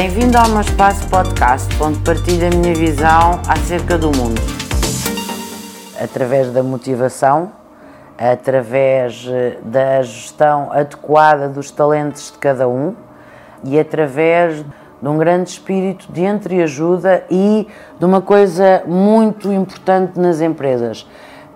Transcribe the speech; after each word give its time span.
Bem-vindo 0.00 0.38
ao 0.38 0.48
meu 0.50 0.60
espaço 0.60 1.08
podcast, 1.08 1.68
onde 1.82 1.98
partilho 1.98 2.46
a 2.46 2.50
minha 2.50 2.72
visão 2.72 3.40
acerca 3.48 3.98
do 3.98 4.16
mundo. 4.16 4.40
Através 6.00 6.52
da 6.52 6.62
motivação, 6.62 7.50
através 8.16 9.26
eh, 9.28 9.58
da 9.60 10.00
gestão 10.02 10.70
adequada 10.70 11.48
dos 11.48 11.72
talentos 11.72 12.30
de 12.30 12.38
cada 12.38 12.68
um 12.68 12.94
e 13.64 13.76
através 13.76 14.64
de 15.02 15.08
um 15.08 15.18
grande 15.18 15.50
espírito 15.50 16.12
de 16.12 16.22
entreajuda 16.22 17.24
e 17.28 17.66
de 17.98 18.04
uma 18.04 18.22
coisa 18.22 18.84
muito 18.86 19.52
importante 19.52 20.16
nas 20.20 20.40
empresas, 20.40 21.08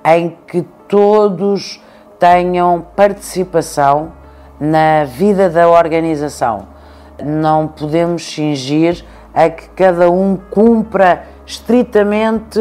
em 0.04 0.36
que 0.48 0.62
todos 0.88 1.80
tenham 2.18 2.84
participação 2.96 4.10
na 4.58 5.04
vida 5.04 5.48
da 5.48 5.68
organização. 5.68 6.71
Não 7.24 7.66
podemos 7.66 8.32
fingir 8.32 9.04
a 9.34 9.48
que 9.48 9.68
cada 9.70 10.10
um 10.10 10.36
cumpra 10.50 11.24
estritamente 11.46 12.60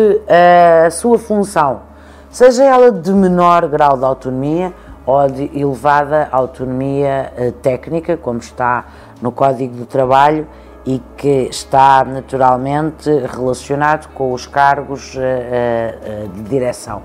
a 0.86 0.90
sua 0.90 1.18
função, 1.20 1.82
seja 2.30 2.64
ela 2.64 2.92
de 2.92 3.12
menor 3.12 3.68
grau 3.68 3.98
de 3.98 4.06
autonomia 4.06 4.74
ou 5.06 5.28
de 5.28 5.52
elevada 5.58 6.30
autonomia 6.32 7.34
eh, 7.36 7.52
técnica, 7.62 8.16
como 8.16 8.40
está 8.40 8.86
no 9.22 9.32
Código 9.32 9.76
do 9.76 9.86
Trabalho 9.86 10.48
e 10.86 11.02
que 11.18 11.48
está 11.50 12.04
naturalmente 12.04 13.09
relacionado 13.28 14.08
com 14.14 14.32
os 14.32 14.48
cargos 14.48 15.16
eh, 15.18 15.98
eh, 16.04 16.28
de 16.34 16.42
direção. 16.44 17.02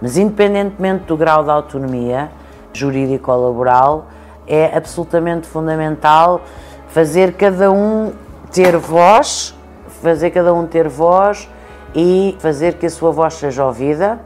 Mas, 0.00 0.16
independentemente 0.16 1.04
do 1.04 1.16
grau 1.16 1.44
de 1.44 1.50
autonomia 1.50 2.30
jurídico-laboral, 2.72 4.06
é 4.46 4.76
absolutamente 4.76 5.46
fundamental 5.46 6.42
fazer 6.88 7.34
cada 7.34 7.70
um 7.70 8.12
ter 8.52 8.76
voz, 8.76 9.54
fazer 10.02 10.30
cada 10.30 10.52
um 10.54 10.66
ter 10.66 10.88
voz 10.88 11.48
e 11.94 12.36
fazer 12.38 12.74
que 12.74 12.86
a 12.86 12.90
sua 12.90 13.10
voz 13.10 13.34
seja 13.34 13.64
ouvida 13.64 14.20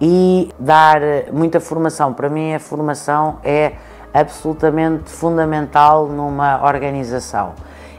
e 0.00 0.50
dar 0.58 1.00
muita 1.32 1.60
formação. 1.60 2.12
Para 2.12 2.28
mim, 2.28 2.54
a 2.54 2.60
formação 2.60 3.38
é 3.42 3.72
absolutamente 4.12 5.10
fundamental 5.10 6.06
numa 6.06 6.64
organização. 6.64 7.54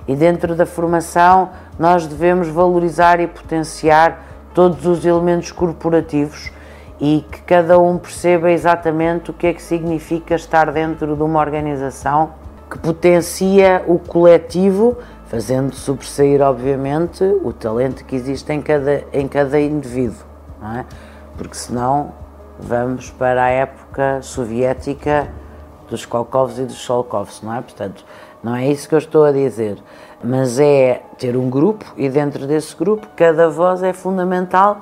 E 0.07 0.15
dentro 0.15 0.55
da 0.55 0.65
formação, 0.65 1.49
nós 1.77 2.07
devemos 2.07 2.47
valorizar 2.47 3.19
e 3.19 3.27
potenciar 3.27 4.23
todos 4.53 4.85
os 4.85 5.05
elementos 5.05 5.51
corporativos 5.51 6.51
e 6.99 7.23
que 7.29 7.41
cada 7.41 7.77
um 7.77 7.97
perceba 7.97 8.51
exatamente 8.51 9.29
o 9.29 9.33
que 9.33 9.47
é 9.47 9.53
que 9.53 9.61
significa 9.61 10.33
estar 10.33 10.71
dentro 10.71 11.15
de 11.15 11.21
uma 11.21 11.39
organização 11.39 12.31
que 12.69 12.77
potencia 12.77 13.83
o 13.87 13.97
coletivo, 13.97 14.97
fazendo 15.27 15.73
sobressair, 15.73 16.41
obviamente, 16.41 17.23
o 17.43 17.53
talento 17.53 18.03
que 18.05 18.15
existe 18.15 18.51
em 18.51 18.61
cada, 18.61 19.03
em 19.13 19.27
cada 19.27 19.59
indivíduo, 19.59 20.25
não 20.61 20.77
é? 20.77 20.85
Porque 21.37 21.55
senão 21.55 22.13
vamos 22.59 23.09
para 23.11 23.43
a 23.43 23.49
época 23.49 24.21
soviética 24.21 25.29
dos 25.89 26.05
Kolkovs 26.05 26.59
e 26.59 26.63
dos 26.63 26.77
Solkovs, 26.77 27.41
não 27.41 27.53
é? 27.53 27.61
Portanto, 27.61 28.03
não 28.43 28.55
é 28.55 28.67
isso 28.67 28.87
que 28.87 28.95
eu 28.95 28.99
estou 28.99 29.23
a 29.23 29.31
dizer, 29.31 29.77
mas 30.23 30.59
é 30.59 31.01
ter 31.17 31.35
um 31.35 31.49
grupo 31.49 31.85
e 31.95 32.09
dentro 32.09 32.45
desse 32.45 32.75
grupo 32.75 33.07
cada 33.15 33.49
voz 33.49 33.83
é 33.83 33.93
fundamental 33.93 34.81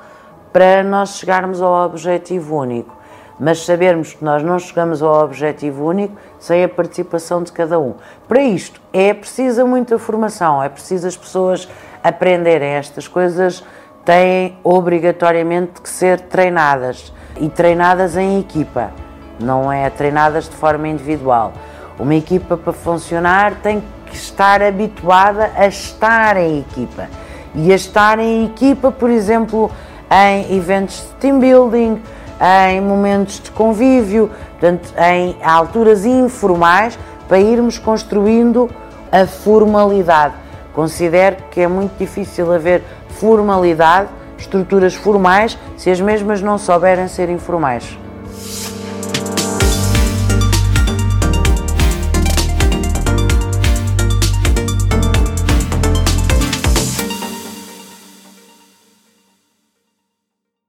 para 0.51 0.83
nós 0.83 1.17
chegarmos 1.17 1.61
ao 1.61 1.85
objetivo 1.85 2.57
único. 2.57 2.95
Mas 3.39 3.65
sabermos 3.65 4.13
que 4.13 4.23
nós 4.23 4.41
não 4.41 4.57
chegamos 4.57 5.01
ao 5.01 5.23
objetivo 5.23 5.85
único 5.85 6.15
sem 6.39 6.63
a 6.63 6.69
participação 6.69 7.43
de 7.43 7.51
cada 7.51 7.79
um. 7.79 7.95
Para 8.27 8.41
isto 8.41 8.79
é 8.93 9.13
precisa 9.13 9.65
muita 9.65 9.99
formação, 9.99 10.63
é 10.63 10.69
preciso 10.69 11.07
as 11.07 11.17
pessoas 11.17 11.67
aprenderem 12.03 12.69
estas 12.69 13.07
coisas, 13.07 13.63
têm 14.05 14.57
obrigatoriamente 14.63 15.81
que 15.81 15.89
ser 15.89 16.21
treinadas 16.21 17.11
e 17.39 17.49
treinadas 17.49 18.15
em 18.15 18.39
equipa, 18.39 18.91
não 19.39 19.71
é 19.71 19.89
treinadas 19.89 20.47
de 20.47 20.55
forma 20.55 20.87
individual. 20.87 21.51
Uma 21.99 22.15
equipa 22.15 22.55
para 22.55 22.73
funcionar 22.73 23.55
tem 23.55 23.83
que 24.05 24.15
estar 24.15 24.61
habituada 24.61 25.51
a 25.55 25.67
estar 25.67 26.37
em 26.37 26.59
equipa 26.59 27.07
e 27.53 27.71
a 27.71 27.75
estar 27.75 28.19
em 28.19 28.45
equipa, 28.45 28.91
por 28.91 29.09
exemplo, 29.09 29.71
em 30.11 30.55
eventos 30.55 31.07
de 31.07 31.15
team 31.15 31.39
building, 31.39 32.01
em 32.41 32.81
momentos 32.81 33.39
de 33.39 33.51
convívio, 33.51 34.29
portanto, 34.51 34.93
em 34.97 35.35
alturas 35.43 36.05
informais, 36.05 36.97
para 37.27 37.39
irmos 37.39 37.77
construindo 37.77 38.69
a 39.11 39.25
formalidade. 39.25 40.33
Considero 40.73 41.37
que 41.49 41.61
é 41.61 41.67
muito 41.67 41.97
difícil 41.97 42.53
haver 42.53 42.83
formalidade, 43.09 44.09
estruturas 44.37 44.93
formais, 44.93 45.57
se 45.77 45.89
as 45.89 46.01
mesmas 46.01 46.41
não 46.41 46.57
souberem 46.57 47.07
ser 47.07 47.29
informais. 47.29 47.97